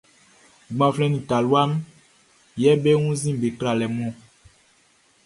[0.75, 1.81] Gbanflɛn nin talua mun
[2.61, 4.15] yɛ be wunnzin be tralɛ mun ɔn.